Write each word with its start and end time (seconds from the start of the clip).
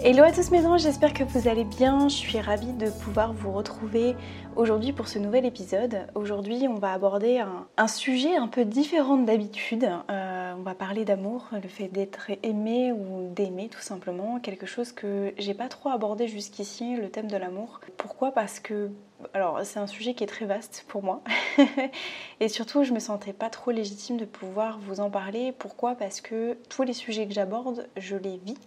Hello 0.00 0.22
à 0.22 0.30
tous 0.30 0.52
mes 0.52 0.64
anges, 0.64 0.82
j'espère 0.82 1.12
que 1.12 1.24
vous 1.24 1.48
allez 1.48 1.64
bien. 1.64 2.08
Je 2.08 2.14
suis 2.14 2.40
ravie 2.40 2.72
de 2.72 2.88
pouvoir 2.88 3.32
vous 3.32 3.50
retrouver 3.50 4.14
aujourd'hui 4.54 4.92
pour 4.92 5.08
ce 5.08 5.18
nouvel 5.18 5.44
épisode. 5.44 6.06
Aujourd'hui, 6.14 6.68
on 6.68 6.76
va 6.76 6.92
aborder 6.92 7.42
un, 7.76 7.88
sujet 7.88 8.36
un 8.36 8.46
peu 8.46 8.64
différent 8.64 9.16
d'habitude. 9.16 9.90
Euh, 10.08 10.54
on 10.56 10.62
va 10.62 10.76
parler 10.76 11.04
d'amour, 11.04 11.48
le 11.52 11.68
fait 11.68 11.88
d'être 11.88 12.30
aimé 12.44 12.92
ou 12.92 13.28
d'aimer 13.34 13.68
tout 13.68 13.80
simplement. 13.80 14.38
Quelque 14.38 14.66
chose 14.66 14.92
que 14.92 15.34
j'ai 15.36 15.54
pas 15.54 15.66
trop 15.66 15.88
abordé 15.88 16.28
jusqu'ici, 16.28 16.94
le 16.94 17.10
thème 17.10 17.26
de 17.26 17.36
l'amour. 17.36 17.80
Pourquoi? 17.96 18.30
Parce 18.30 18.60
que 18.60 18.90
alors 19.34 19.58
c'est 19.64 19.80
un 19.80 19.88
sujet 19.88 20.14
qui 20.14 20.22
est 20.22 20.28
très 20.28 20.46
vaste 20.46 20.84
pour 20.86 21.02
moi 21.02 21.24
et 22.40 22.48
surtout 22.48 22.84
je 22.84 22.92
me 22.92 23.00
sentais 23.00 23.32
pas 23.32 23.50
trop 23.50 23.72
légitime 23.72 24.16
de 24.16 24.24
pouvoir 24.24 24.78
vous 24.78 25.00
en 25.00 25.10
parler. 25.10 25.50
Pourquoi? 25.58 25.96
Parce 25.96 26.20
que 26.20 26.56
tous 26.68 26.84
les 26.84 26.92
sujets 26.92 27.26
que 27.26 27.34
j'aborde, 27.34 27.88
je 27.96 28.14
les 28.14 28.36
vis 28.36 28.58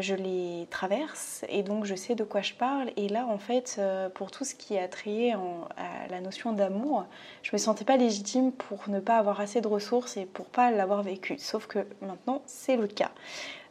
je 0.00 0.14
les 0.14 0.66
traverse 0.70 1.44
et 1.48 1.62
donc 1.62 1.84
je 1.84 1.94
sais 1.94 2.14
de 2.14 2.24
quoi 2.24 2.40
je 2.40 2.54
parle. 2.54 2.90
Et 2.96 3.08
là, 3.08 3.26
en 3.26 3.38
fait, 3.38 3.76
euh, 3.78 4.08
pour 4.08 4.30
tout 4.30 4.44
ce 4.44 4.54
qui 4.54 4.78
a 4.78 4.88
trait 4.88 5.32
à 5.32 6.08
la 6.10 6.20
notion 6.20 6.52
d'amour, 6.52 7.04
je 7.42 7.50
me 7.52 7.58
sentais 7.58 7.84
pas 7.84 7.96
légitime 7.96 8.52
pour 8.52 8.88
ne 8.88 9.00
pas 9.00 9.18
avoir 9.18 9.40
assez 9.40 9.60
de 9.60 9.68
ressources 9.68 10.16
et 10.16 10.26
pour 10.26 10.46
pas 10.46 10.70
l'avoir 10.70 11.02
vécu. 11.02 11.36
Sauf 11.38 11.66
que 11.66 11.80
maintenant, 12.00 12.42
c'est 12.46 12.76
le 12.76 12.86
cas, 12.86 13.10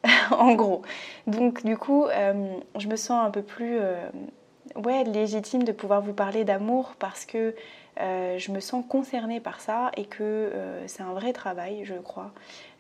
en 0.32 0.54
gros. 0.54 0.84
Donc, 1.28 1.66
du 1.66 1.78
coup, 1.78 2.06
euh, 2.06 2.54
je 2.78 2.88
me 2.88 2.96
sens 2.96 3.26
un 3.26 3.32
peu 3.32 3.42
plus 3.42 3.80
ouais, 4.76 5.04
légitime 5.04 5.64
de 5.64 5.72
pouvoir 5.72 6.02
vous 6.02 6.14
parler 6.14 6.44
d'amour 6.44 6.94
parce 7.00 7.26
que 7.26 7.56
euh, 8.00 8.40
je 8.40 8.52
me 8.52 8.60
sens 8.60 8.84
concernée 8.88 9.40
par 9.40 9.62
ça 9.62 9.92
et 9.98 10.06
que 10.06 10.24
euh, 10.24 10.88
c'est 10.88 11.04
un 11.04 11.14
vrai 11.14 11.32
travail, 11.32 11.86
je 11.86 11.94
crois, 11.94 12.32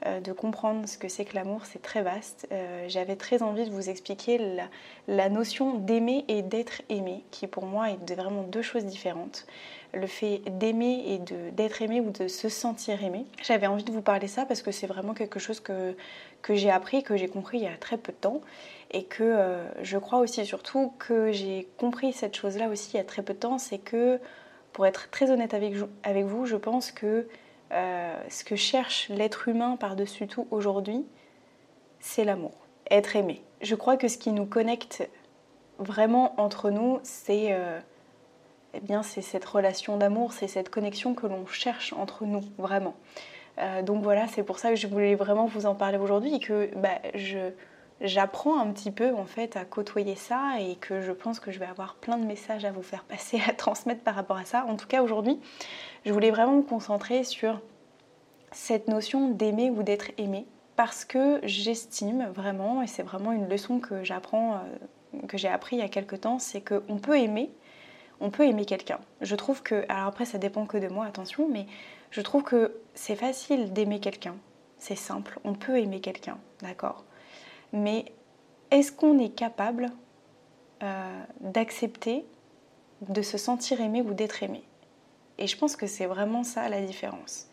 euh, 0.06 0.20
de 0.20 0.31
comprendre 0.31 0.88
ce 0.88 0.98
que 0.98 1.08
c'est 1.08 1.23
que 1.23 1.36
l'amour, 1.36 1.66
c'est 1.66 1.81
très 1.81 2.02
vaste. 2.02 2.48
J'avais 2.88 3.16
très 3.16 3.44
envie 3.44 3.66
de 3.66 3.72
vous 3.72 3.89
expliquer 3.89 4.38
la, 4.38 4.67
la 5.08 5.30
notion 5.30 5.76
d'aimer 5.76 6.26
et 6.28 6.42
d'être 6.42 6.81
aimé, 6.89 7.23
qui 7.31 7.48
pour 7.48 7.66
moi 7.66 7.92
est 7.92 8.14
vraiment 8.14 8.44
deux 8.44 8.61
choses 8.61 8.86
différentes. 8.86 9.45
Le 9.94 10.08
fait 10.08 10.41
d'aimer 10.47 11.03
et 11.08 11.19
d'être 11.52 11.81
aimé 11.81 12.02
ou 12.02 12.09
de 12.09 12.27
se 12.27 12.49
sentir 12.49 13.03
aimé. 13.03 13.25
J'avais 13.44 13.67
envie 13.67 13.83
de 13.83 13.91
vous 13.91 14.02
parler 14.02 14.27
ça 14.27 14.45
parce 14.45 14.61
que 14.61 14.72
c'est 14.72 14.88
vraiment 14.88 15.13
quelque 15.13 15.39
chose 15.39 15.59
que, 15.59 15.95
que 16.41 16.55
j'ai 16.55 16.72
appris, 16.72 17.03
que 17.03 17.16
j'ai 17.16 17.27
compris 17.27 17.59
il 17.59 17.63
y 17.66 17.67
a 17.67 17.77
très 17.77 17.97
peu 17.97 18.11
de 18.11 18.17
temps 18.17 18.41
et 18.89 19.03
que 19.03 19.59
je 19.81 19.97
crois 19.97 20.19
aussi 20.19 20.45
surtout 20.45 20.94
que 20.99 21.31
j'ai 21.31 21.67
compris 21.77 22.14
cette 22.14 22.36
chose-là 22.36 22.69
aussi 22.69 22.91
il 22.94 22.97
y 22.97 22.99
a 22.99 23.03
très 23.03 23.21
peu 23.21 23.33
de 23.33 23.39
temps, 23.39 23.58
c'est 23.58 23.77
que 23.77 24.20
pour 24.73 24.86
être 24.86 25.09
très 25.11 25.31
honnête 25.31 25.54
avec, 25.54 25.76
vous, 26.25 26.45
je 26.45 26.55
pense 26.55 26.92
que 26.92 27.27
euh, 27.71 28.23
ce 28.30 28.43
que 28.43 28.55
cherche 28.55 29.08
l'être 29.10 29.48
humain 29.48 29.77
par-dessus 29.77 30.27
tout 30.27 30.48
aujourd'hui, 30.52 31.05
c'est 31.99 32.25
l'amour, 32.25 32.54
être 32.92 33.15
aimé. 33.15 33.43
Je 33.61 33.75
crois 33.75 33.95
que 33.95 34.08
ce 34.08 34.17
qui 34.17 34.31
nous 34.31 34.45
connecte 34.45 35.08
vraiment 35.77 36.33
entre 36.42 36.70
nous, 36.71 36.99
c'est 37.04 37.54
euh, 37.54 37.80
eh 38.73 38.80
bien 38.80 39.04
c'est 39.04 39.22
cette 39.22 39.45
relation 39.45 39.98
d'amour, 39.98 40.34
c'est 40.34 40.48
cette 40.48 40.70
connexion 40.70 41.14
que 41.14 41.28
l'on 41.28 41.45
cherche 41.45 41.94
entre 41.94 42.26
nous, 42.26 42.44
vraiment. 42.58 42.95
Euh, 43.60 43.82
donc 43.84 44.04
voilà, 44.04 44.28
c'est 44.28 44.44
pour 44.44 44.60
ça 44.60 44.70
que 44.70 44.76
je 44.76 44.88
voulais 44.88 45.16
vraiment 45.16 45.45
vous 45.45 45.66
en 45.66 45.76
parler 45.76 45.98
aujourd'hui 45.98 46.36
et 46.36 46.39
que 46.39 46.70
bah, 46.76 47.00
j'apprends 48.02 48.60
un 48.60 48.72
petit 48.72 48.92
peu 48.92 49.14
en 49.14 49.26
fait 49.26 49.56
à 49.56 49.66
côtoyer 49.66 50.16
ça 50.16 50.60
et 50.60 50.76
que 50.76 51.02
je 51.02 51.11
pense 51.11 51.39
que 51.39 51.52
je 51.52 51.60
vais 51.60 51.66
avoir 51.66 51.95
plein 51.95 52.17
de 52.17 52.26
messages 52.26 52.66
à 52.66 52.72
vous 52.72 52.82
faire 52.82 53.04
passer, 53.04 53.39
à 53.48 53.54
transmettre 53.54 54.02
par 54.02 54.16
rapport 54.16 54.38
à 54.38 54.45
ça. 54.45 54.66
En 54.67 54.76
tout 54.76 54.88
cas 54.88 55.04
aujourd'hui, 55.04 55.40
je 56.05 56.11
voulais 56.11 56.32
vraiment 56.32 56.58
me 56.58 56.64
concentrer 56.64 57.23
sur 57.23 57.61
cette 58.52 58.88
notion 58.88 59.30
d'aimer 59.30 59.70
ou 59.70 59.84
d'être 59.84 60.11
aimé 60.17 60.45
parce 60.76 61.05
que 61.05 61.40
j'estime 61.44 62.28
vraiment, 62.34 62.82
et 62.82 62.88
c'est 62.88 63.04
vraiment 63.04 63.32
une 63.32 63.48
leçon 63.48 63.80
que 63.80 64.04
j'apprends, 64.04 64.55
euh, 64.55 65.20
que 65.28 65.38
j'ai 65.38 65.48
appris 65.48 65.76
il 65.76 65.80
y 65.80 65.84
a 65.84 65.90
quelques 65.90 66.22
temps, 66.22 66.40
c'est 66.40 66.61
qu'on 66.61 66.98
peut 66.98 67.20
aimer, 67.20 67.52
on 68.23 68.30
peut 68.30 68.48
aimer 68.48 68.66
quelqu'un. 68.66 69.00
Je 69.22 69.36
trouve 69.36 69.61
que, 69.61 69.86
alors 69.89 70.08
après 70.08 70.26
ça 70.26 70.38
dépend 70.38 70.66
que 70.66 70.78
de 70.78 70.88
moi, 70.88 71.06
attention, 71.06 71.48
mais 71.50 71.67
je 72.10 72.22
trouve 72.22 72.44
que 72.44 72.80
c'est 72.95 73.17
facile 73.17 73.73
d'aimer 73.73 74.00
quelqu'un, 74.00 74.36
c'est 74.80 74.95
simple, 74.95 75.39
on 75.44 75.54
peut 75.54 75.78
aimer 75.78 76.00
quelqu'un, 76.00 76.38
d'accord. 76.61 77.04
Mais 77.73 78.06
est-ce 78.72 78.94
qu'on 78.94 79.20
est 79.20 79.36
capable 79.36 79.92
euh, 80.84 81.23
d'accepter 81.42 82.26
de 83.02 83.22
se 83.22 83.38
sentir 83.38 83.82
aimé 83.82 84.02
ou 84.02 84.14
d'être 84.14 84.42
aimé? 84.42 84.64
Et 85.38 85.48
je 85.48 85.58
pense 85.58 85.76
que 85.76 85.86
c'est 85.86 86.05
vraiment 86.05 86.45
ça 86.45 86.70
la 86.70 86.80
différence. 86.80 87.50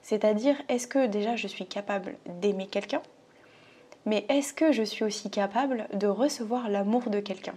C'est-à-dire, 0.00 0.56
est-ce 0.68 0.86
que 0.86 1.06
déjà 1.06 1.36
je 1.36 1.48
suis 1.48 1.66
capable 1.66 2.16
d'aimer 2.40 2.66
quelqu'un? 2.66 3.02
Mais 4.06 4.24
est-ce 4.30 4.54
que 4.54 4.72
je 4.72 4.82
suis 4.82 5.04
aussi 5.04 5.30
capable 5.30 5.86
de 5.92 6.06
recevoir 6.06 6.70
l'amour 6.70 7.10
de 7.10 7.20
quelqu'un? 7.20 7.54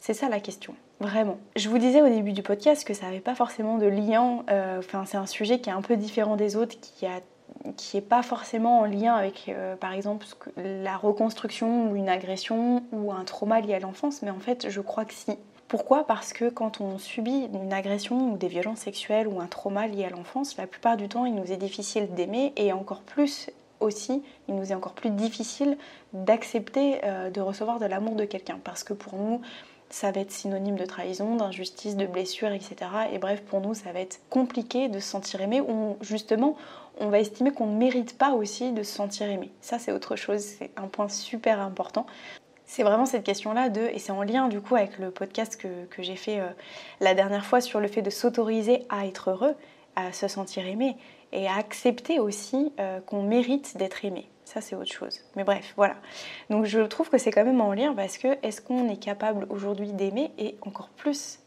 C'est 0.00 0.14
ça 0.14 0.28
la 0.28 0.40
question, 0.40 0.74
vraiment. 1.02 1.38
Je 1.56 1.68
vous 1.68 1.78
disais 1.78 2.00
au 2.00 2.08
début 2.08 2.32
du 2.32 2.42
podcast 2.42 2.86
que 2.86 2.94
ça 2.94 3.06
n'avait 3.06 3.20
pas 3.20 3.34
forcément 3.34 3.76
de 3.76 3.86
lien, 3.86 4.44
euh, 4.50 4.78
enfin 4.78 5.04
c'est 5.06 5.18
un 5.18 5.26
sujet 5.26 5.60
qui 5.60 5.68
est 5.68 5.72
un 5.72 5.82
peu 5.82 5.96
différent 5.96 6.36
des 6.36 6.56
autres, 6.56 6.76
qui 6.80 7.06
a 7.06 7.20
qui 7.76 7.96
n'est 7.96 8.02
pas 8.02 8.22
forcément 8.22 8.80
en 8.80 8.84
lien 8.86 9.14
avec, 9.14 9.44
euh, 9.48 9.76
par 9.76 9.92
exemple, 9.92 10.26
la 10.56 10.96
reconstruction 10.96 11.90
ou 11.90 11.96
une 11.96 12.08
agression 12.08 12.82
ou 12.92 13.12
un 13.12 13.24
trauma 13.24 13.60
lié 13.60 13.74
à 13.74 13.78
l'enfance, 13.78 14.22
mais 14.22 14.30
en 14.30 14.40
fait, 14.40 14.68
je 14.68 14.80
crois 14.80 15.04
que 15.04 15.14
si. 15.14 15.32
Pourquoi? 15.68 16.06
Parce 16.06 16.32
que 16.32 16.50
quand 16.50 16.80
on 16.80 16.98
subit 16.98 17.48
une 17.54 17.72
agression 17.72 18.32
ou 18.32 18.36
des 18.36 18.48
violences 18.48 18.80
sexuelles 18.80 19.26
ou 19.26 19.40
un 19.40 19.46
trauma 19.46 19.86
lié 19.86 20.04
à 20.04 20.10
l'enfance, 20.10 20.56
la 20.58 20.66
plupart 20.66 20.96
du 20.96 21.08
temps, 21.08 21.24
il 21.24 21.34
nous 21.34 21.50
est 21.50 21.56
difficile 21.56 22.12
d'aimer 22.14 22.52
et 22.56 22.72
encore 22.72 23.00
plus 23.02 23.48
aussi, 23.80 24.22
il 24.48 24.54
nous 24.54 24.70
est 24.70 24.74
encore 24.74 24.92
plus 24.92 25.10
difficile 25.10 25.78
d'accepter 26.12 27.00
euh, 27.04 27.30
de 27.30 27.40
recevoir 27.40 27.78
de 27.78 27.86
l'amour 27.86 28.16
de 28.16 28.24
quelqu'un. 28.24 28.58
Parce 28.62 28.84
que 28.84 28.92
pour 28.92 29.16
nous, 29.16 29.40
ça 29.92 30.10
va 30.10 30.22
être 30.22 30.32
synonyme 30.32 30.76
de 30.76 30.86
trahison, 30.86 31.36
d'injustice, 31.36 31.96
de 31.96 32.06
blessure, 32.06 32.50
etc. 32.50 32.76
Et 33.12 33.18
bref, 33.18 33.42
pour 33.42 33.60
nous, 33.60 33.74
ça 33.74 33.92
va 33.92 34.00
être 34.00 34.20
compliqué 34.30 34.88
de 34.88 34.98
se 34.98 35.08
sentir 35.08 35.42
aimé 35.42 35.60
ou 35.60 35.96
justement, 36.00 36.56
on 36.98 37.08
va 37.08 37.18
estimer 37.18 37.52
qu'on 37.52 37.66
ne 37.66 37.76
mérite 37.76 38.16
pas 38.16 38.30
aussi 38.32 38.72
de 38.72 38.82
se 38.82 38.92
sentir 38.92 39.28
aimé. 39.28 39.50
Ça, 39.60 39.78
c'est 39.78 39.92
autre 39.92 40.16
chose, 40.16 40.40
c'est 40.40 40.70
un 40.76 40.88
point 40.88 41.08
super 41.08 41.60
important. 41.60 42.06
C'est 42.64 42.84
vraiment 42.84 43.04
cette 43.04 43.24
question-là 43.24 43.68
de, 43.68 43.82
et 43.82 43.98
c'est 43.98 44.12
en 44.12 44.22
lien 44.22 44.48
du 44.48 44.62
coup 44.62 44.76
avec 44.76 44.98
le 44.98 45.10
podcast 45.10 45.60
que, 45.60 46.02
j'ai 46.02 46.16
fait 46.16 46.40
euh, 46.40 46.48
la 47.00 47.12
dernière 47.12 47.44
fois 47.44 47.60
sur 47.60 47.78
le 47.78 47.86
fait 47.86 48.00
de 48.00 48.08
s'autoriser 48.08 48.86
à 48.88 49.06
être 49.06 49.28
heureux, 49.30 49.54
à 49.94 50.12
se 50.12 50.26
sentir 50.26 50.66
aimé 50.66 50.96
et 51.32 51.48
à 51.48 51.56
accepter 51.56 52.18
aussi 52.18 52.72
euh, 52.80 53.00
qu'on 53.00 53.24
mérite 53.24 53.76
d'être 53.76 54.06
aimé. 54.06 54.26
Ça, 54.52 54.60
c'est 54.60 54.76
autre 54.76 54.92
chose. 54.92 55.20
Mais 55.34 55.44
bref, 55.44 55.72
voilà. 55.76 55.94
Donc 56.50 56.66
je 56.66 56.80
trouve 56.80 57.08
que 57.08 57.16
c'est 57.16 57.30
quand 57.30 57.44
même 57.44 57.62
en 57.62 57.72
lien 57.72 57.94
parce 57.94 58.18
que 58.18 58.36
est-ce 58.42 58.60
qu'on 58.60 58.86
est 58.90 58.98
capable 58.98 59.46
aujourd'hui 59.48 59.94
d'aimer 59.94 60.30
et 60.36 60.56
encore 60.60 60.90
plus 60.90 61.38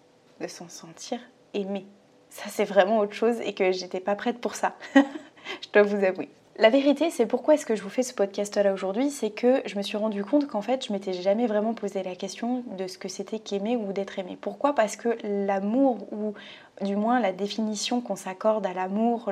de 0.41 0.47
s'en 0.47 0.69
sentir 0.69 1.19
aimé? 1.53 1.85
Ça, 2.31 2.45
c'est 2.49 2.65
vraiment 2.65 2.97
autre 2.97 3.13
chose 3.13 3.39
et 3.41 3.53
que 3.53 3.71
j'étais 3.71 3.99
pas 3.99 4.15
prête 4.15 4.41
pour 4.41 4.55
ça. 4.55 4.75
je 4.95 5.69
dois 5.71 5.83
vous 5.83 6.03
avouer. 6.03 6.29
La 6.57 6.69
vérité, 6.69 7.11
c'est 7.11 7.27
pourquoi 7.27 7.53
est-ce 7.53 7.65
que 7.67 7.75
je 7.75 7.83
vous 7.83 7.89
fais 7.89 8.01
ce 8.01 8.13
podcast-là 8.13 8.73
aujourd'hui, 8.73 9.11
c'est 9.11 9.29
que 9.29 9.61
je 9.65 9.75
me 9.75 9.83
suis 9.83 9.97
rendu 9.97 10.23
compte 10.23 10.47
qu'en 10.47 10.61
fait, 10.61 10.87
je 10.87 10.93
m'étais 10.93 11.13
jamais 11.13 11.45
vraiment 11.45 11.73
posé 11.73 12.01
la 12.01 12.15
question 12.15 12.63
de 12.77 12.87
ce 12.87 12.97
que 12.97 13.09
c'était 13.09 13.39
qu'aimer 13.39 13.75
ou 13.75 13.93
d'être 13.93 14.17
aimé. 14.17 14.37
Pourquoi? 14.39 14.73
Parce 14.73 14.95
que 14.95 15.17
l'amour, 15.23 16.11
ou 16.11 16.33
du 16.81 16.95
moins 16.95 17.19
la 17.19 17.31
définition 17.31 18.01
qu'on 18.01 18.15
s'accorde 18.15 18.65
à 18.65 18.73
l'amour, 18.73 19.31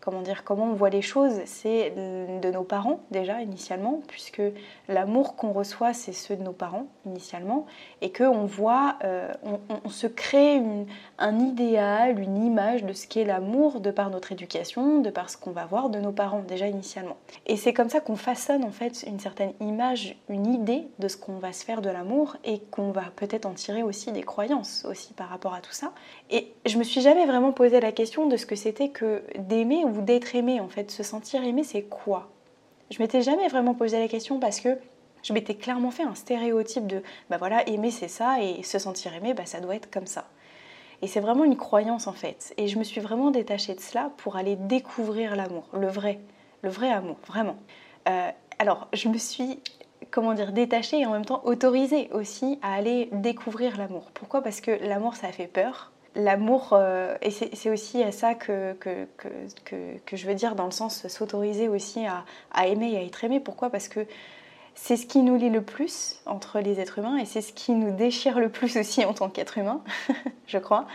comment 0.00 0.22
dire, 0.22 0.44
comment 0.44 0.64
on 0.64 0.74
voit 0.74 0.90
les 0.90 1.02
choses, 1.02 1.40
c'est 1.44 1.90
de 1.94 2.50
nos 2.50 2.64
parents 2.64 3.00
déjà 3.10 3.42
initialement, 3.42 4.00
puisque 4.08 4.42
l'amour 4.88 5.36
qu'on 5.36 5.52
reçoit, 5.52 5.92
c'est 5.92 6.12
ceux 6.12 6.36
de 6.36 6.42
nos 6.42 6.52
parents 6.52 6.86
initialement, 7.06 7.66
et 8.00 8.10
qu'on 8.10 8.46
voit, 8.46 8.96
euh, 9.04 9.32
on, 9.84 9.88
se 9.90 10.06
crée 10.06 10.62
un 11.18 11.38
idéal, 11.38 12.18
une 12.18 12.44
image 12.44 12.84
de 12.84 12.92
ce 12.92 13.06
qu'est 13.06 13.24
l'amour 13.24 13.80
de 13.80 13.90
par 13.90 14.10
notre 14.10 14.32
éducation, 14.32 15.00
de 15.00 15.10
par 15.10 15.28
ce 15.30 15.36
qu'on 15.36 15.50
va 15.50 15.66
voir 15.66 15.90
de 15.90 15.98
nos 15.98 16.12
parents 16.12 16.42
déjà 16.46 16.66
initialement. 16.66 17.16
Et 17.46 17.56
c'est 17.56 17.74
comme 17.74 17.90
ça 17.90 18.00
qu'on 18.00 18.16
façonne 18.16 18.64
en 18.64 18.70
fait 18.70 19.04
une 19.06 19.20
certaine 19.20 19.52
image, 19.60 20.16
une 20.28 20.46
idée 20.46 20.88
de 20.98 21.08
ce 21.08 21.16
qu'on 21.16 21.38
va 21.38 21.52
se 21.52 21.64
faire 21.64 21.82
de 21.82 21.90
l'amour, 21.90 22.36
et 22.44 22.60
qu'on 22.70 22.90
va 22.90 23.04
peut-être 23.16 23.46
en 23.46 23.52
tirer 23.52 23.82
aussi 23.82 24.12
des 24.12 24.22
croyances 24.22 24.86
aussi 24.88 25.12
par 25.12 25.28
rapport 25.28 25.54
à 25.54 25.60
tout 25.60 25.72
ça. 25.72 25.92
Et 26.30 26.52
je 26.64 26.78
me 26.80 26.84
suis 26.84 27.02
jamais 27.02 27.26
vraiment 27.26 27.52
posé 27.52 27.78
la 27.78 27.92
question 27.92 28.26
de 28.26 28.38
ce 28.38 28.46
que 28.46 28.56
c'était 28.56 28.88
que 28.88 29.22
d'aimer 29.38 29.84
ou 29.84 30.00
d'être 30.00 30.34
aimé 30.34 30.60
en 30.60 30.68
fait. 30.68 30.90
Se 30.90 31.02
sentir 31.02 31.44
aimé, 31.44 31.62
c'est 31.62 31.82
quoi? 31.82 32.30
Je 32.90 32.98
m'étais 33.00 33.20
jamais 33.20 33.48
vraiment 33.48 33.74
posé 33.74 33.98
la 33.98 34.08
question 34.08 34.40
parce 34.40 34.60
que 34.60 34.78
je 35.22 35.34
m'étais 35.34 35.54
clairement 35.54 35.90
fait 35.90 36.04
un 36.04 36.14
stéréotype 36.14 36.86
de 36.86 37.02
bah 37.28 37.36
voilà, 37.36 37.68
aimer 37.68 37.90
c'est 37.90 38.08
ça 38.08 38.42
et 38.42 38.62
se 38.62 38.78
sentir 38.78 39.14
aimé, 39.14 39.34
bah 39.34 39.44
ça 39.44 39.60
doit 39.60 39.76
être 39.76 39.90
comme 39.90 40.06
ça. 40.06 40.24
Et 41.02 41.06
c'est 41.06 41.20
vraiment 41.20 41.44
une 41.44 41.58
croyance 41.58 42.06
en 42.06 42.14
fait. 42.14 42.54
Et 42.56 42.66
je 42.66 42.78
me 42.78 42.84
suis 42.84 43.02
vraiment 43.02 43.30
détachée 43.30 43.74
de 43.74 43.80
cela 43.80 44.10
pour 44.16 44.36
aller 44.36 44.56
découvrir 44.56 45.36
l'amour, 45.36 45.68
le 45.74 45.88
vrai, 45.88 46.18
le 46.62 46.70
vrai 46.70 46.90
amour, 46.90 47.16
vraiment. 47.26 47.56
Euh, 48.08 48.30
alors, 48.58 48.88
je 48.94 49.08
me 49.08 49.18
suis, 49.18 49.60
comment 50.10 50.32
dire, 50.32 50.52
détachée 50.52 51.00
et 51.00 51.06
en 51.06 51.12
même 51.12 51.26
temps 51.26 51.42
autorisée 51.44 52.08
aussi 52.12 52.58
à 52.62 52.72
aller 52.72 53.10
découvrir 53.12 53.76
l'amour. 53.76 54.10
Pourquoi? 54.14 54.42
Parce 54.42 54.62
que 54.62 54.70
l'amour, 54.86 55.14
ça 55.16 55.28
fait 55.28 55.46
peur. 55.46 55.92
L'amour, 56.16 56.70
euh, 56.72 57.16
et 57.22 57.30
c'est 57.30 57.70
aussi 57.70 58.02
à 58.02 58.10
ça 58.10 58.34
que 58.34 58.72
que, 58.80 59.06
que, 59.16 59.98
que, 60.04 60.16
je 60.16 60.26
veux 60.26 60.34
dire 60.34 60.56
dans 60.56 60.64
le 60.64 60.72
sens 60.72 61.06
s'autoriser 61.06 61.68
aussi 61.68 62.04
à, 62.04 62.24
à 62.52 62.66
aimer 62.66 62.92
et 62.92 62.98
à 62.98 63.02
être 63.02 63.22
aimé. 63.22 63.38
Pourquoi? 63.38 63.70
Parce 63.70 63.88
que 63.88 64.06
c'est 64.74 64.96
ce 64.96 65.06
qui 65.06 65.22
nous 65.22 65.36
lie 65.36 65.50
le 65.50 65.62
plus 65.62 66.20
entre 66.26 66.58
les 66.60 66.80
êtres 66.80 66.98
humains 66.98 67.18
et 67.18 67.26
c'est 67.26 67.42
ce 67.42 67.52
qui 67.52 67.72
nous 67.72 67.94
déchire 67.94 68.40
le 68.40 68.48
plus 68.48 68.76
aussi 68.78 69.04
en 69.04 69.12
tant 69.12 69.28
qu'être 69.28 69.58
humain, 69.58 69.82
je 70.46 70.58
crois. 70.58 70.86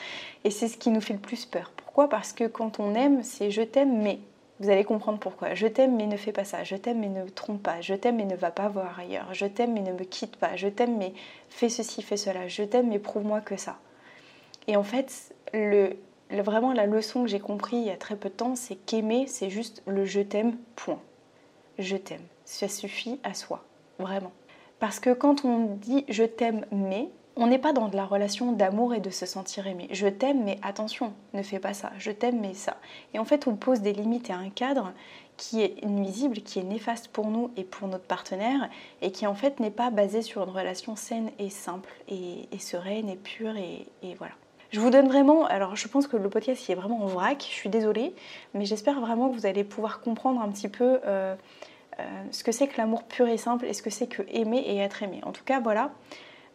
Et 0.43 0.49
c'est 0.49 0.67
ce 0.67 0.77
qui 0.77 0.89
nous 0.89 1.01
fait 1.01 1.13
le 1.13 1.19
plus 1.19 1.45
peur. 1.45 1.71
Pourquoi? 1.75 2.09
Parce 2.09 2.33
que 2.33 2.45
quand 2.45 2.79
on 2.79 2.95
aime, 2.95 3.23
c'est 3.23 3.51
je 3.51 3.61
t'aime 3.61 4.01
mais. 4.01 4.19
Vous 4.61 4.69
allez 4.69 4.85
comprendre 4.85 5.19
pourquoi. 5.19 5.53
Je 5.53 5.67
t'aime 5.67 5.97
mais 5.97 6.07
ne 6.07 6.15
fais 6.15 6.31
pas 6.31 6.45
ça. 6.45 6.63
Je 6.63 6.75
t'aime 6.77 6.99
mais 6.99 7.09
ne 7.09 7.27
trompe 7.27 7.61
pas. 7.61 7.81
Je 7.81 7.93
t'aime 7.93 8.15
mais 8.15 8.25
ne 8.25 8.35
va 8.35 8.51
pas 8.51 8.69
voir 8.69 8.99
ailleurs. 8.99 9.33
Je 9.33 9.45
t'aime 9.45 9.73
mais 9.73 9.81
ne 9.81 9.91
me 9.91 10.03
quitte 10.03 10.37
pas. 10.37 10.55
Je 10.55 10.67
t'aime 10.67 10.97
mais 10.97 11.13
fais 11.49 11.69
ceci, 11.69 12.01
fais 12.01 12.17
cela. 12.17 12.47
Je 12.47 12.63
t'aime 12.63 12.87
mais 12.87 12.99
prouve-moi 12.99 13.41
que 13.41 13.57
ça. 13.57 13.77
Et 14.67 14.75
en 14.75 14.83
fait, 14.83 15.33
vraiment 16.31 16.73
la 16.73 16.85
leçon 16.85 17.23
que 17.23 17.29
j'ai 17.29 17.39
compris 17.39 17.77
il 17.77 17.85
y 17.85 17.91
a 17.91 17.97
très 17.97 18.15
peu 18.15 18.29
de 18.29 18.33
temps, 18.33 18.55
c'est 18.55 18.75
qu'aimer, 18.75 19.25
c'est 19.27 19.49
juste 19.49 19.83
le 19.85 20.05
je 20.05 20.21
t'aime, 20.21 20.57
point. 20.75 20.99
Je 21.77 21.97
t'aime 21.97 22.25
ça 22.45 22.67
suffit 22.67 23.19
à 23.23 23.33
soi, 23.33 23.63
vraiment. 23.99 24.31
Parce 24.79 24.99
que 24.99 25.13
quand 25.13 25.45
on 25.45 25.75
dit 25.75 26.05
je 26.07 26.23
t'aime 26.23 26.65
mais, 26.71 27.09
on 27.37 27.47
n'est 27.47 27.59
pas 27.59 27.73
dans 27.73 27.89
de 27.89 27.97
la 27.97 28.05
relation 28.05 28.53
d'amour 28.53 28.93
et 28.93 29.01
de 29.01 29.09
se 29.09 29.25
sentir 29.25 29.67
aimé. 29.67 29.89
Je 29.91 30.07
t'aime 30.07 30.43
mais 30.45 30.57
attention, 30.61 31.13
ne 31.33 31.43
fais 31.43 31.59
pas 31.59 31.73
ça. 31.73 31.91
Je 31.97 32.11
t'aime 32.11 32.39
mais 32.39 32.53
ça. 32.53 32.77
Et 33.13 33.19
en 33.19 33.25
fait, 33.25 33.47
on 33.47 33.55
pose 33.55 33.81
des 33.81 33.91
limites 33.91 34.29
et 34.29 34.33
un 34.33 34.49
cadre 34.49 34.93
qui 35.35 35.61
est 35.61 35.83
nuisible, 35.85 36.37
qui 36.37 36.59
est 36.59 36.63
néfaste 36.63 37.09
pour 37.09 37.27
nous 37.27 37.51
et 37.57 37.65
pour 37.65 37.89
notre 37.89 38.05
partenaire, 38.05 38.69
et 39.01 39.11
qui 39.11 39.27
en 39.27 39.35
fait 39.35 39.59
n'est 39.59 39.71
pas 39.71 39.89
basé 39.89 40.21
sur 40.21 40.43
une 40.43 40.49
relation 40.49 40.95
saine 40.95 41.29
et 41.37 41.49
simple, 41.49 41.91
et, 42.07 42.47
sereine 42.57 43.09
et 43.09 43.17
pure, 43.17 43.57
et, 43.57 44.15
voilà. 44.17 44.33
Je 44.71 44.79
vous 44.79 44.89
donne 44.89 45.07
vraiment, 45.07 45.45
alors 45.45 45.75
je 45.75 45.87
pense 45.87 46.07
que 46.07 46.17
le 46.17 46.29
podcast 46.29 46.67
il 46.67 46.71
est 46.71 46.75
vraiment 46.75 47.03
en 47.03 47.07
vrac, 47.07 47.45
je 47.47 47.53
suis 47.53 47.69
désolée, 47.69 48.13
mais 48.53 48.65
j'espère 48.65 48.99
vraiment 48.99 49.29
que 49.29 49.35
vous 49.35 49.45
allez 49.45 49.63
pouvoir 49.63 50.01
comprendre 50.01 50.41
un 50.41 50.49
petit 50.49 50.67
peu 50.67 50.99
euh, 51.05 51.35
euh, 51.99 52.03
ce 52.31 52.43
que 52.43 52.51
c'est 52.51 52.67
que 52.67 52.77
l'amour 52.77 53.03
pur 53.03 53.27
et 53.27 53.37
simple 53.37 53.65
et 53.65 53.73
ce 53.73 53.81
que 53.81 53.89
c'est 53.89 54.07
que 54.07 54.23
aimer 54.29 54.57
et 54.57 54.77
être 54.77 55.03
aimé. 55.03 55.21
En 55.23 55.31
tout 55.31 55.43
cas, 55.43 55.59
voilà, 55.59 55.91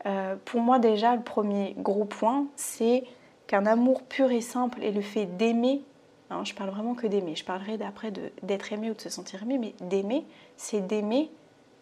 euh, 0.07 0.37
pour 0.45 0.61
moi 0.61 0.79
déjà, 0.79 1.15
le 1.15 1.23
premier 1.23 1.75
gros 1.79 2.05
point, 2.05 2.47
c'est 2.57 3.05
qu'un 3.47 3.67
amour 3.67 4.03
pur 4.03 4.31
et 4.31 4.41
simple 4.41 4.83
et 4.83 4.91
le 4.91 5.01
fait 5.01 5.27
d'aimer, 5.27 5.83
hein, 6.31 6.43
je 6.45 6.55
parle 6.55 6.71
vraiment 6.71 6.95
que 6.95 7.07
d'aimer, 7.07 7.37
je 7.37 7.45
parlerai 7.45 7.79
d'après 7.79 8.12
d'être 8.43 8.73
aimé 8.73 8.91
ou 8.91 8.95
de 8.95 9.01
se 9.01 9.09
sentir 9.09 9.43
aimé, 9.43 9.59
mais 9.59 9.75
d'aimer, 9.89 10.25
c'est 10.57 10.87
d'aimer, 10.87 11.31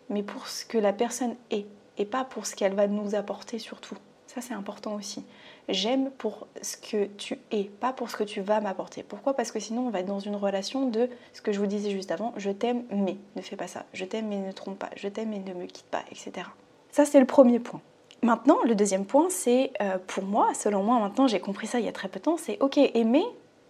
mais 0.09 0.23
pour 0.23 0.47
ce 0.47 0.65
que 0.65 0.79
la 0.79 0.93
personne 0.93 1.35
est, 1.51 1.67
et 1.97 2.05
pas 2.05 2.25
pour 2.25 2.47
ce 2.47 2.55
qu'elle 2.55 2.75
va 2.75 2.87
nous 2.87 3.15
apporter 3.15 3.59
surtout. 3.59 3.97
Ça, 4.29 4.43
c'est 4.43 4.53
important 4.53 4.95
aussi. 4.95 5.25
J'aime 5.71 6.11
pour 6.11 6.47
ce 6.61 6.77
que 6.77 7.07
tu 7.17 7.39
es, 7.51 7.65
pas 7.65 7.95
pour 7.95 8.11
ce 8.11 8.17
que 8.17 8.25
tu 8.25 8.43
vas 8.43 8.61
m'apporter. 8.61 9.03
Pourquoi? 9.03 9.35
Parce 9.35 9.51
que 9.51 9.59
sinon, 9.59 9.87
on 9.87 9.91
va 9.91 10.01
être 10.01 10.07
dans 10.07 10.21
une 10.21 10.37
relation 10.37 10.87
de 10.87 11.09
ce 11.33 11.41
que 11.41 11.51
je 11.51 11.59
vous 11.59 11.67
disais 11.67 11.91
juste 11.91 12.11
avant 12.11 12.35
je 12.37 12.51
t'aime, 12.51 12.85
mais 12.91 13.17
ne 13.37 13.43
fais 13.43 13.57
pas 13.57 13.67
ça. 13.67 13.87
Je 13.95 14.05
t'aime, 14.05 14.29
mais 14.29 14.37
ne 14.37 14.53
trompe 14.53 14.79
pas. 14.79 14.91
Je 14.97 15.09
t'aime, 15.09 15.31
mais 15.31 15.39
ne 15.39 15.55
me 15.59 15.65
quitte 15.65 15.87
pas, 15.87 16.05
etc. 16.11 16.47
Ça, 16.91 17.07
c'est 17.07 17.21
le 17.21 17.27
premier 17.27 17.59
point. 17.59 17.81
Maintenant, 18.23 18.59
le 18.65 18.75
deuxième 18.75 19.07
point, 19.07 19.31
c'est 19.31 19.73
euh, 19.81 19.97
pour 20.07 20.25
moi, 20.25 20.53
selon 20.53 20.83
moi, 20.83 20.99
maintenant 20.99 21.29
j'ai 21.29 21.39
compris 21.39 21.69
ça 21.69 21.79
il 21.79 21.87
y 21.87 21.89
a 21.89 21.93
très 21.93 22.09
peu 22.09 22.19
de 22.19 22.25
temps, 22.25 22.37
c'est 22.37 22.61
ok, 22.61 22.77
aimer, 22.77 23.25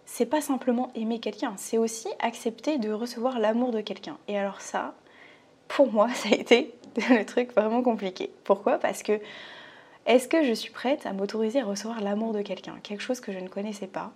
c'est 0.07 0.25
pas 0.25 0.41
simplement 0.41 0.89
aimer 0.95 1.19
quelqu'un, 1.19 1.53
c'est 1.55 1.77
aussi 1.77 2.07
accepter 2.19 2.79
de 2.79 2.91
recevoir 2.91 3.37
l'amour 3.37 3.71
de 3.71 3.81
quelqu'un. 3.81 4.17
Et 4.27 4.37
alors, 4.39 4.59
ça, 4.59 4.95
pour 5.67 5.91
moi, 5.91 6.09
ça 6.15 6.29
a 6.29 6.33
été 6.33 6.73
le 6.97 7.23
truc 7.23 7.53
vraiment 7.53 7.83
compliqué. 7.83 8.31
Pourquoi? 8.43 8.79
Parce 8.79 9.03
que 9.03 9.21
est-ce 10.05 10.27
que 10.27 10.43
je 10.43 10.53
suis 10.53 10.71
prête 10.71 11.05
à 11.05 11.13
m'autoriser 11.13 11.61
à 11.61 11.65
recevoir 11.65 12.01
l'amour 12.01 12.33
de 12.33 12.41
quelqu'un? 12.41 12.77
Quelque 12.83 13.01
chose 13.01 13.19
que 13.19 13.31
je 13.31 13.39
ne 13.39 13.47
connaissais 13.47 13.87
pas. 13.87 14.11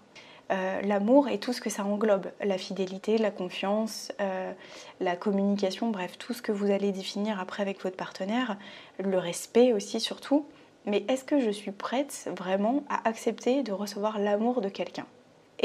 Euh, 0.52 0.82
l'amour 0.82 1.30
et 1.30 1.40
tout 1.40 1.54
ce 1.54 1.62
que 1.62 1.70
ça 1.70 1.86
englobe, 1.86 2.28
la 2.44 2.58
fidélité, 2.58 3.18
la 3.18 3.32
confiance, 3.32 4.12
euh, 4.20 4.52
la 5.00 5.16
communication, 5.16 5.90
bref, 5.90 6.18
tout 6.18 6.34
ce 6.34 6.42
que 6.42 6.52
vous 6.52 6.70
allez 6.70 6.92
définir 6.92 7.40
après 7.40 7.62
avec 7.62 7.82
votre 7.82 7.96
partenaire, 7.96 8.58
le 9.00 9.18
respect 9.18 9.72
aussi 9.72 10.00
surtout. 10.00 10.46
Mais 10.86 11.06
est-ce 11.08 11.24
que 11.24 11.40
je 11.40 11.50
suis 11.50 11.72
prête 11.72 12.30
vraiment 12.38 12.84
à 12.90 13.08
accepter 13.08 13.64
de 13.64 13.72
recevoir 13.72 14.20
l'amour 14.20 14.60
de 14.60 14.68
quelqu'un? 14.68 15.06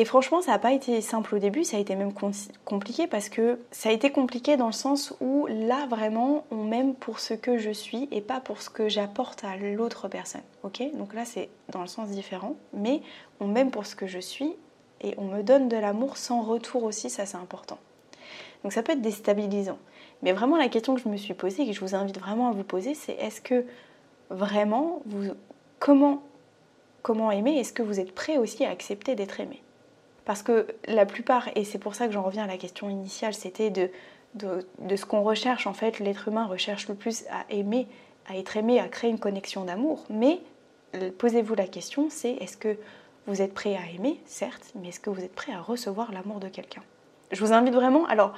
Et 0.01 0.05
franchement, 0.05 0.41
ça 0.41 0.53
n'a 0.53 0.61
pas 0.61 0.73
été 0.73 1.01
simple 1.01 1.35
au 1.35 1.39
début, 1.41 1.65
ça 1.65 1.77
a 1.77 1.81
été 1.81 1.97
même 1.97 2.13
compliqué 2.65 3.09
parce 3.09 3.29
que 3.29 3.59
ça 3.73 3.89
a 3.89 3.93
été 3.93 4.13
compliqué 4.13 4.57
dans 4.57 4.69
le 4.69 4.73
sens 4.73 5.13
où 5.21 5.49
là 5.49 5.87
vraiment 5.91 6.45
on 6.53 6.63
m'aime 6.63 6.95
pour 6.95 7.19
ce 7.19 7.35
que 7.35 7.59
je 7.59 7.71
suis 7.71 8.07
et 8.13 8.21
pas 8.21 8.39
pour 8.39 8.63
ce 8.63 8.71
que 8.71 8.89
j'apporte 8.89 9.43
à 9.43 9.57
l'autre 9.57 10.07
personne. 10.07 10.43
Ok? 10.63 10.85
Donc 10.95 11.15
là 11.15 11.25
c'est 11.25 11.49
dans 11.71 11.81
le 11.81 11.89
sens 11.89 12.11
différent, 12.11 12.55
mais 12.73 13.03
on 13.41 13.49
m'aime 13.49 13.73
pour 13.73 13.87
ce 13.87 13.97
que 13.97 14.07
je 14.07 14.21
suis 14.21 14.55
et 15.01 15.15
on 15.19 15.25
me 15.25 15.43
donne 15.43 15.69
de 15.69 15.77
l'amour 15.77 16.17
sans 16.17 16.43
retour 16.43 16.85
aussi, 16.85 17.11
ça 17.11 17.27
c'est 17.27 17.37
important. 17.37 17.79
Donc 18.63 18.73
ça 18.73 18.85
peut 18.85 18.93
être 18.93 19.03
déstabilisant. 19.03 19.79
Mais 20.23 20.31
vraiment 20.31 20.59
la 20.59 20.69
question 20.69 20.95
que 20.95 21.01
je 21.01 21.09
me 21.09 21.17
suis 21.17 21.35
posée 21.35 21.65
et 21.65 21.67
que 21.67 21.73
je 21.73 21.81
vous 21.81 21.97
invite 21.97 22.21
vraiment 22.21 22.51
à 22.51 22.53
vous 22.53 22.63
poser, 22.63 22.95
c'est 22.95 23.15
est-ce 23.15 23.41
que 23.41 23.65
vraiment 24.31 25.03
vous 25.07 25.33
comment 25.81 26.23
comment 27.03 27.33
aimer? 27.33 27.59
Est-ce 27.59 27.73
que 27.73 27.83
vous 27.83 27.99
êtes 27.99 28.15
prêt 28.15 28.39
aussi 28.39 28.65
à 28.65 28.71
accepter 28.71 29.17
d'être 29.17 29.41
aimé? 29.41 29.61
Parce 30.29 30.43
que 30.43 30.67
la 30.87 31.07
plupart, 31.07 31.49
et 31.55 31.65
c'est 31.65 31.79
pour 31.79 31.95
ça 31.95 32.07
que 32.07 32.13
j'en 32.13 32.23
reviens 32.23 32.45
à 32.45 32.47
la 32.47 32.59
question 32.59 32.91
initiale, 32.91 33.33
c'était 33.33 33.71
de, 33.71 33.89
ce 34.95 35.07
qu'on 35.07 35.23
recherche 35.23 35.67
en 35.67 35.73
fait, 35.73 36.01
l'être 36.01 36.29
humain 36.29 36.45
recherche 36.45 36.87
le 36.87 36.95
plus 36.95 37.25
à 37.31 37.51
aimer, 37.51 37.87
à 38.29 38.37
être 38.37 38.59
aimé, 38.59 38.79
à 38.79 38.89
créer 38.89 39.09
une 39.09 39.19
connexion 39.19 39.65
d'amour. 39.65 40.05
Mais 40.11 40.41
euh, 40.97 41.11
posez-vous 41.17 41.55
la 41.55 41.67
question, 41.67 42.09
c'est 42.11 42.33
est-ce 42.33 42.59
que 42.59 42.77
vous 43.27 43.41
êtes 43.41 43.55
prêt 43.55 43.75
à 43.75 43.91
aimer, 43.91 44.21
certes, 44.27 44.71
mais 44.75 44.89
est-ce 44.89 45.01
que 45.01 45.09
vous 45.09 45.25
êtes 45.25 45.35
prêt 45.35 45.53
à 45.53 45.63
recevoir 45.63 46.13
l'amour 46.13 46.41
de 46.41 46.49
quelqu'un? 46.49 46.83
Je 47.33 47.43
vous 47.43 47.55
invite 47.55 47.73
vraiment, 47.73 48.05
alors, 48.05 48.35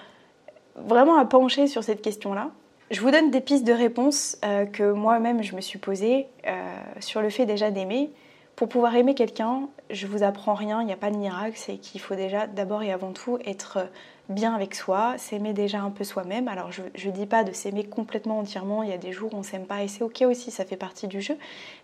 vraiment 0.77 1.17
à 1.19 1.25
pencher 1.25 1.67
sur 1.67 1.83
cette 1.83 2.03
question-là. 2.03 2.53
Je 2.93 3.01
vous 3.01 3.11
donne 3.11 3.33
des 3.33 3.41
pistes 3.41 3.67
de 3.67 3.73
réponse 3.73 4.39
euh, 4.45 4.65
que 4.65 4.93
moi-même 4.93 5.43
je 5.43 5.57
me 5.57 5.61
suis 5.61 5.81
posée 5.81 6.29
euh, 6.47 6.53
sur 7.01 7.21
le 7.21 7.31
fait 7.31 7.47
déjà 7.47 7.73
d'aimer. 7.73 8.11
Pour 8.57 8.69
pouvoir 8.69 8.95
aimer 8.95 9.15
quelqu'un, 9.15 9.69
je 9.89 10.07
vous 10.07 10.23
apprends 10.23 10.55
rien, 10.55 10.83
il 10.83 10.87
n'y 10.87 10.93
a 10.93 10.97
pas 10.97 11.11
de 11.11 11.17
miracle, 11.17 11.55
c'est 11.57 11.77
qu'il 11.77 12.01
faut 12.01 12.15
déjà 12.15 12.47
d'abord 12.47 12.83
et 12.83 12.93
avant 12.93 13.13
tout 13.13 13.39
être 13.47 13.89
bien 14.29 14.55
avec 14.55 14.75
soi, 14.75 15.15
s'aimer 15.19 15.53
déjà 15.53 15.81
un 15.81 15.91
peu 15.91 16.05
soi-même. 16.05 16.47
Alors 16.47 16.71
je 16.71 16.83
ne 16.83 17.13
dis 17.13 17.27
pas 17.27 17.43
de 17.43 17.53
s'aimer 17.53 17.85
complètement 17.85 18.39
entièrement, 18.39 18.83
il 18.83 18.91
y 18.91 18.93
a 18.93 18.99
des 18.99 19.13
jours 19.13 19.35
où 19.35 19.39
on 19.39 19.43
s'aime 19.43 19.67
pas 19.67 19.83
et 19.83 19.89
c'est 19.89 20.05
ok 20.05 20.23
aussi, 20.23 20.51
ça 20.51 20.65
fait 20.65 20.77
partie 20.77 21.09
du 21.09 21.21
jeu. 21.21 21.37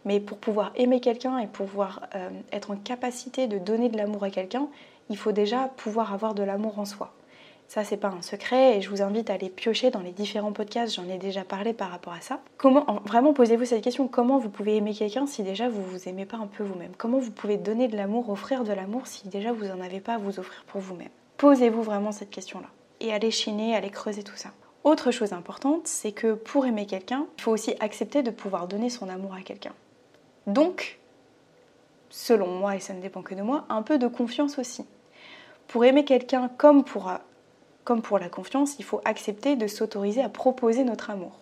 Mais 0.04 0.20
pour 0.20 0.38
pouvoir 0.38 0.72
aimer 0.76 1.00
quelqu'un 1.00 1.38
et 1.38 1.46
pouvoir 1.46 2.02
euh, 2.14 2.30
être 2.52 2.70
en 2.70 2.76
capacité 2.76 3.46
de 3.46 3.58
donner 3.58 3.88
de 3.88 3.96
l'amour 3.96 4.24
à 4.24 4.30
quelqu'un, 4.30 4.68
il 5.10 5.16
faut 5.16 5.32
déjà 5.32 5.70
pouvoir 5.76 6.12
avoir 6.12 6.34
de 6.34 6.42
l'amour 6.42 6.78
en 6.78 6.84
soi. 6.84 7.12
Ça, 7.68 7.82
c'est 7.82 7.96
pas 7.96 8.08
un 8.08 8.22
secret 8.22 8.76
et 8.76 8.80
je 8.80 8.88
vous 8.88 9.02
invite 9.02 9.28
à 9.28 9.34
aller 9.34 9.48
piocher 9.48 9.90
dans 9.90 10.00
les 10.00 10.12
différents 10.12 10.52
podcasts, 10.52 10.94
j'en 10.94 11.08
ai 11.08 11.18
déjà 11.18 11.42
parlé 11.42 11.72
par 11.72 11.90
rapport 11.90 12.12
à 12.12 12.20
ça. 12.20 12.40
Comment, 12.58 12.86
vraiment, 13.04 13.32
posez-vous 13.32 13.64
cette 13.64 13.82
question 13.82 14.06
comment 14.06 14.38
vous 14.38 14.50
pouvez 14.50 14.76
aimer 14.76 14.94
quelqu'un 14.94 15.26
si 15.26 15.42
déjà 15.42 15.68
vous 15.68 15.82
vous 15.82 16.08
aimez 16.08 16.26
pas 16.26 16.36
un 16.36 16.46
peu 16.46 16.62
vous-même? 16.62 16.92
Comment 16.96 17.18
vous 17.18 17.32
pouvez 17.32 17.56
donner 17.56 17.88
de 17.88 17.96
l'amour, 17.96 18.30
offrir 18.30 18.62
de 18.62 18.72
l'amour 18.72 19.06
si 19.06 19.28
déjà 19.28 19.52
vous 19.52 19.68
en 19.70 19.80
avez 19.80 20.00
pas 20.00 20.14
à 20.14 20.18
vous 20.18 20.38
offrir 20.38 20.64
pour 20.68 20.80
vous-même? 20.80 21.08
Posez-vous 21.38 21.82
vraiment 21.82 22.12
cette 22.12 22.30
question-là 22.30 22.68
et 23.00 23.12
allez 23.12 23.30
chiner, 23.30 23.76
allez 23.76 23.90
creuser 23.90 24.22
tout 24.22 24.36
ça. 24.36 24.50
Autre 24.84 25.10
chose 25.10 25.32
importante, 25.32 25.86
c'est 25.86 26.12
que 26.12 26.34
pour 26.34 26.66
aimer 26.66 26.86
quelqu'un, 26.86 27.26
il 27.38 27.42
faut 27.42 27.50
aussi 27.50 27.74
accepter 27.80 28.22
de 28.22 28.30
pouvoir 28.30 28.68
donner 28.68 28.88
son 28.88 29.08
amour 29.08 29.34
à 29.34 29.40
quelqu'un. 29.40 29.72
Donc, 30.46 30.98
selon 32.08 32.46
moi, 32.46 32.76
et 32.76 32.80
ça 32.80 32.94
ne 32.94 33.00
dépend 33.00 33.22
que 33.22 33.34
de 33.34 33.42
moi, 33.42 33.64
un 33.68 33.82
peu 33.82 33.98
de 33.98 34.06
confiance 34.06 34.58
aussi. 34.58 34.86
Pour 35.66 35.84
aimer 35.84 36.04
quelqu'un 36.04 36.48
comme 36.56 36.84
pour 36.84 37.10
comme 37.86 38.02
pour 38.02 38.18
la 38.18 38.28
confiance, 38.28 38.76
il 38.80 38.84
faut 38.84 39.00
accepter 39.04 39.54
de 39.54 39.68
s'autoriser 39.68 40.20
à 40.20 40.28
proposer 40.28 40.82
notre 40.82 41.08
amour. 41.08 41.38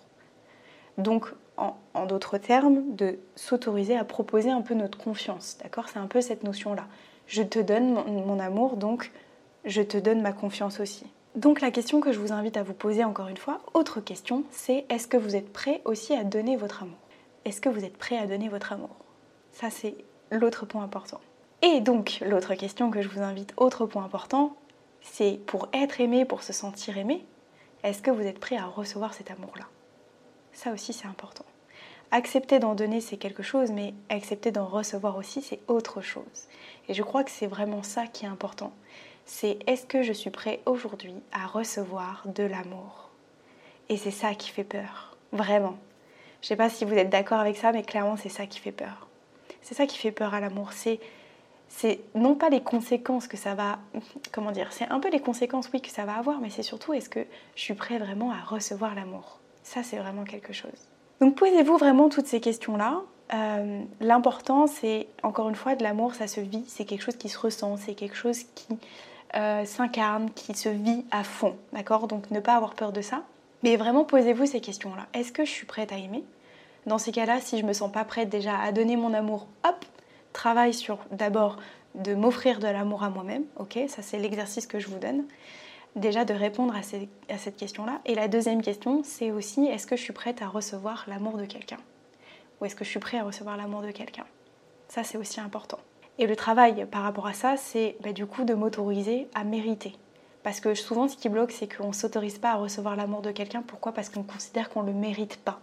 Donc, 0.98 1.32
en, 1.56 1.74
d'autres 2.06 2.36
termes, 2.36 2.94
de 2.94 3.18
s'autoriser 3.34 3.96
à 3.96 4.04
proposer 4.04 4.50
un 4.50 4.60
peu 4.60 4.74
notre 4.74 4.98
confiance. 4.98 5.56
D'accord? 5.62 5.88
C'est 5.88 5.98
un 5.98 6.06
peu 6.06 6.20
cette 6.20 6.44
notion-là. 6.44 6.86
Je 7.26 7.42
te 7.42 7.58
donne 7.58 7.94
mon, 7.94 8.38
amour, 8.38 8.76
donc 8.76 9.10
je 9.64 9.80
te 9.80 9.96
donne 9.96 10.20
ma 10.20 10.32
confiance 10.32 10.80
aussi. 10.80 11.06
Donc 11.34 11.62
la 11.62 11.70
question 11.70 12.00
que 12.00 12.12
je 12.12 12.18
vous 12.18 12.32
invite 12.32 12.58
à 12.58 12.62
vous 12.62 12.74
poser 12.74 13.04
encore 13.04 13.28
une 13.28 13.38
fois, 13.38 13.60
autre 13.72 14.00
question, 14.00 14.44
c'est 14.50 14.84
est-ce 14.90 15.08
que 15.08 15.16
vous 15.16 15.34
êtes 15.34 15.50
prêt 15.50 15.80
aussi 15.86 16.14
à 16.14 16.24
donner 16.24 16.56
votre 16.56 16.82
amour? 16.82 16.98
Est-ce 17.46 17.62
que 17.62 17.70
vous 17.70 17.84
êtes 17.84 17.96
prêt 17.96 18.18
à 18.18 18.26
donner 18.26 18.48
votre 18.48 18.72
amour? 18.72 18.94
Ça 19.52 19.70
c'est 19.70 19.94
l'autre 20.30 20.66
point 20.66 20.84
important. 20.84 21.20
Et 21.62 21.80
donc, 21.80 22.22
l'autre 22.24 22.54
question 22.54 22.90
que 22.90 23.00
je 23.00 23.08
vous 23.08 23.22
invite, 23.22 23.54
autre 23.56 23.86
point 23.86 24.04
important, 24.04 24.54
c'est 25.04 25.38
pour 25.46 25.68
être 25.72 26.00
aimé, 26.00 26.24
pour 26.24 26.42
se 26.42 26.52
sentir 26.52 26.98
aimé, 26.98 27.24
est-ce 27.82 28.02
que 28.02 28.10
vous 28.10 28.22
êtes 28.22 28.40
prêt 28.40 28.56
à 28.56 28.64
recevoir 28.64 29.14
cet 29.14 29.30
amour-là? 29.30 29.66
Ça 30.52 30.72
aussi, 30.72 30.92
c'est 30.92 31.06
important. 31.06 31.44
Accepter 32.10 32.58
d'en 32.58 32.74
donner, 32.74 33.00
c'est 33.00 33.16
quelque 33.16 33.42
chose, 33.42 33.70
mais 33.70 33.92
accepter 34.08 34.50
d'en 34.50 34.66
recevoir 34.66 35.16
aussi, 35.16 35.42
c'est 35.42 35.60
autre 35.68 36.00
chose. 36.00 36.48
Et 36.88 36.94
je 36.94 37.02
crois 37.02 37.24
que 37.24 37.30
c'est 37.30 37.46
vraiment 37.46 37.82
ça 37.82 38.06
qui 38.06 38.24
est 38.24 38.28
important. 38.28 38.72
C'est 39.26 39.58
est-ce 39.66 39.86
que 39.86 40.02
je 40.02 40.12
suis 40.12 40.30
prêt 40.30 40.60
aujourd'hui 40.64 41.14
à 41.32 41.46
recevoir 41.46 42.22
de 42.26 42.44
l'amour? 42.44 43.10
Et 43.88 43.96
c'est 43.96 44.10
ça 44.10 44.34
qui 44.34 44.50
fait 44.50 44.64
peur, 44.64 45.16
vraiment. 45.32 45.76
Je 46.40 46.46
ne 46.46 46.48
sais 46.48 46.56
pas 46.56 46.70
si 46.70 46.84
vous 46.84 46.94
êtes 46.94 47.10
d'accord 47.10 47.40
avec 47.40 47.56
ça, 47.56 47.72
mais 47.72 47.82
clairement, 47.82 48.16
c'est 48.16 48.28
ça 48.28 48.46
qui 48.46 48.60
fait 48.60 48.72
peur. 48.72 49.08
C'est 49.60 49.74
ça 49.74 49.86
qui 49.86 49.98
fait 49.98 50.12
peur 50.12 50.34
à 50.34 50.40
l'amour. 50.40 50.72
C'est 50.72 51.00
c'est 51.68 52.00
non 52.14 52.34
pas 52.34 52.48
les 52.50 52.62
conséquences 52.62 53.26
que 53.26 53.36
ça 53.36 53.54
va, 53.54 53.78
comment 54.32 54.52
dire, 54.52 54.72
c'est 54.72 54.88
un 54.88 55.00
peu 55.00 55.10
les 55.10 55.20
conséquences, 55.20 55.68
oui, 55.72 55.80
que 55.80 55.90
ça 55.90 56.04
va 56.04 56.14
avoir, 56.14 56.40
mais 56.40 56.50
c'est 56.50 56.62
surtout 56.62 56.92
est-ce 56.92 57.08
que 57.08 57.26
je 57.56 57.60
suis 57.62 57.74
prêt 57.74 57.98
vraiment 57.98 58.30
à 58.30 58.40
recevoir 58.40 58.94
l'amour? 58.94 59.38
Ça, 59.62 59.82
c'est 59.82 59.96
vraiment 59.96 60.24
quelque 60.24 60.52
chose. 60.52 60.88
Donc 61.20 61.36
posez-vous 61.36 61.76
vraiment 61.76 62.08
toutes 62.08 62.26
ces 62.26 62.40
questions-là. 62.40 63.02
Euh, 63.32 63.82
l'important, 64.00 64.66
c'est 64.66 65.08
encore 65.22 65.48
une 65.48 65.54
fois 65.54 65.74
de 65.74 65.82
l'amour, 65.82 66.14
ça 66.14 66.26
se 66.26 66.40
vit, 66.40 66.64
c'est 66.66 66.84
quelque 66.84 67.02
chose 67.02 67.16
qui 67.16 67.28
se 67.28 67.38
ressent, 67.38 67.76
c'est 67.76 67.94
quelque 67.94 68.16
chose 68.16 68.40
qui 68.54 68.78
euh, 69.34 69.64
s'incarne, 69.64 70.30
qui 70.30 70.54
se 70.54 70.68
vit 70.68 71.04
à 71.10 71.24
fond, 71.24 71.56
d'accord? 71.72 72.06
Donc 72.06 72.30
ne 72.30 72.40
pas 72.40 72.54
avoir 72.54 72.74
peur 72.74 72.92
de 72.92 73.00
ça. 73.00 73.22
Mais 73.62 73.76
vraiment 73.76 74.04
posez-vous 74.04 74.46
ces 74.46 74.60
questions-là. 74.60 75.06
Est-ce 75.14 75.32
que 75.32 75.44
je 75.44 75.50
suis 75.50 75.66
prête 75.66 75.90
à 75.92 75.96
aimer? 75.96 76.22
Dans 76.86 76.98
ces 76.98 77.12
cas-là, 77.12 77.40
si 77.40 77.58
je 77.58 77.64
me 77.64 77.72
sens 77.72 77.90
pas 77.90 78.04
prête 78.04 78.28
déjà 78.28 78.58
à 78.58 78.70
donner 78.70 78.96
mon 78.96 79.14
amour, 79.14 79.46
hop, 79.66 79.84
travaille 80.44 80.74
sur 80.74 80.98
d'abord 81.10 81.56
de 81.94 82.14
m'offrir 82.14 82.58
de 82.58 82.66
l'amour 82.66 83.02
à 83.02 83.08
moi-même, 83.08 83.44
ok 83.56 83.78
Ça 83.88 84.02
c'est 84.02 84.18
l'exercice 84.18 84.66
que 84.66 84.78
je 84.78 84.88
vous 84.88 84.98
donne. 84.98 85.24
Déjà 85.96 86.26
de 86.26 86.34
répondre 86.34 86.74
à, 86.76 86.82
cette 86.82 87.56
question-là. 87.56 88.02
Et 88.04 88.14
la 88.14 88.28
deuxième 88.28 88.60
question, 88.60 89.00
c'est 89.04 89.30
aussi 89.30 89.64
est-ce 89.64 89.86
que 89.86 89.96
je 89.96 90.02
suis 90.02 90.12
prête 90.12 90.42
à 90.42 90.48
recevoir 90.48 91.06
l'amour 91.08 91.38
de 91.38 91.46
quelqu'un? 91.46 91.78
Ou 92.60 92.66
est-ce 92.66 92.76
que 92.76 92.84
je 92.84 92.90
suis 92.90 93.00
prêt 93.00 93.16
à 93.16 93.24
recevoir 93.24 93.56
l'amour 93.56 93.80
de 93.80 93.90
quelqu'un? 93.90 94.26
Ça 94.88 95.02
c'est 95.02 95.16
aussi 95.16 95.40
important. 95.40 95.78
Et 96.18 96.26
le 96.26 96.36
travail 96.36 96.84
par 96.90 97.04
rapport 97.04 97.26
à 97.26 97.32
ça, 97.32 97.56
c'est 97.56 97.96
bah, 98.02 98.12
du 98.12 98.26
coup 98.26 98.44
de 98.44 98.52
m'autoriser 98.52 99.28
à 99.34 99.44
mériter. 99.44 99.94
Parce 100.42 100.60
que 100.60 100.74
souvent 100.74 101.08
ce 101.08 101.16
qui 101.16 101.30
bloque, 101.30 101.52
c'est 101.52 101.74
qu'on 101.74 101.88
ne 101.88 101.94
s'autorise 101.94 102.38
pas 102.38 102.50
à 102.50 102.56
recevoir 102.56 102.96
l'amour 102.96 103.22
de 103.22 103.30
quelqu'un. 103.30 103.62
Pourquoi? 103.62 103.92
Parce 103.92 104.10
qu'on 104.10 104.24
considère 104.24 104.68
qu'on 104.68 104.82
ne 104.82 104.88
le 104.88 104.98
mérite 104.98 105.38
pas 105.38 105.58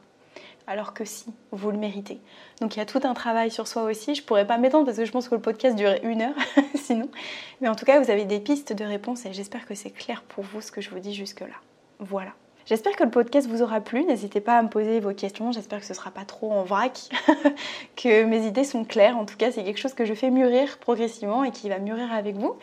alors 0.68 0.94
que 0.94 1.06
si, 1.06 1.25
vous 1.51 1.72
le 1.72 1.77
méritez. 1.77 2.20
Donc 2.60 2.75
il 2.75 2.80
y 2.80 2.82
a 2.82 2.86
tout 2.86 3.01
un 3.03 3.13
travail 3.13 3.51
sur 3.51 3.68
soi 3.68 3.84
aussi. 3.84 4.15
Je 4.15 4.24
pourrais 4.24 4.48
pas 4.48 4.58
m'étendre 4.58 4.86
parce 4.86 4.98
que 4.98 5.06
je 5.06 5.12
pense 5.12 5.30
que 5.30 5.36
le 5.36 5.41
podcast 5.41 5.75
durait 5.75 6.01
une 6.03 6.22
heure 6.22 6.36
sinon. 6.75 7.10
Mais 7.62 7.68
en 7.68 7.75
tout 7.75 7.86
cas, 7.86 8.00
vous 8.00 8.12
avez 8.12 8.25
des 8.25 8.39
pistes 8.39 8.74
de 8.74 8.86
réponse 8.86 9.25
et 9.25 9.34
j'espère 9.34 9.65
que 9.65 9.75
c'est 9.75 9.91
clair 9.91 10.24
pour 10.24 10.44
vous 10.44 10.62
ce 10.62 10.72
que 10.72 10.82
je 10.82 10.89
vous 10.89 11.00
dis 11.00 11.13
jusque-là. 11.13 11.56
Voilà. 12.00 12.32
J'espère 12.65 12.96
que 12.96 13.03
le 13.03 13.10
podcast 13.10 13.48
vous 13.48 13.62
aura 13.62 13.82
plu. 13.82 14.03
N'hésitez 14.03 14.39
pas 14.39 14.58
à 14.58 14.62
me 14.62 14.70
poser 14.70 15.00
vos 15.00 15.13
questions. 15.13 15.51
J'espère 15.51 15.80
que 15.80 15.86
ce 15.86 15.94
ne 15.94 15.98
sera 15.98 16.12
pas 16.12 16.25
trop 16.25 16.51
en 16.51 16.63
vrac, 16.63 17.10
que 17.96 18.24
mes 18.24 18.46
idées 18.46 18.63
sont 18.63 18.86
claires. 18.86 19.18
En 19.18 19.25
tout 19.25 19.36
cas, 19.36 19.51
c'est 19.51 19.63
quelque 19.63 19.80
chose 19.80 19.94
que 19.94 20.06
je 20.06 20.13
fais 20.13 20.30
mûrir 20.30 20.77
progressivement 20.77 21.44
et 21.44 21.51
qui 21.51 21.70
va 21.70 21.80
mûrir 21.80 22.13
avec 22.13 22.36
vous 22.36 22.56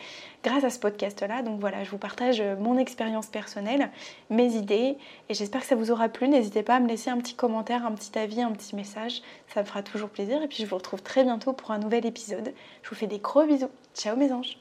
grâce 0.43 0.63
à 0.63 0.69
ce 0.69 0.79
podcast-là. 0.79 1.41
Donc 1.41 1.59
voilà, 1.59 1.83
je 1.83 1.91
vous 1.91 1.97
partage 1.97 2.41
mon 2.59 2.77
expérience 2.77 3.27
personnelle, 3.27 3.89
mes 4.29 4.55
idées 4.55 4.97
et 5.27 5.33
j'espère 5.33 5.61
que 5.61 5.67
ça 5.67 5.75
vous 5.75 5.91
aura 5.91 6.07
plu. 6.07 6.29
N'hésitez 6.29 6.63
pas 6.63 6.75
à 6.75 6.79
me 6.79 6.87
laisser 6.87 7.09
un 7.09 7.17
petit 7.17 7.35
commentaire, 7.35 7.85
un 7.85 7.91
petit 7.91 8.17
avis, 8.17 8.41
un 8.41 8.51
petit 8.51 8.75
message. 8.75 9.21
Ça 9.53 9.61
me 9.61 9.65
fera 9.65 9.83
toujours 9.83 10.09
plaisir. 10.09 10.41
Et 10.41 10.47
puis 10.47 10.63
je 10.63 10.65
vous 10.65 10.77
retrouve 10.77 11.01
très 11.01 11.23
bientôt 11.23 11.53
pour 11.53 11.71
un 11.71 11.79
nouvel 11.79 12.05
épisode. 12.05 12.53
Je 12.83 12.89
vous 12.89 12.95
fais 12.95 13.07
des 13.07 13.19
gros 13.19 13.43
bisous. 13.43 13.69
Ciao 13.93 14.15
mes 14.15 14.31
anges 14.31 14.57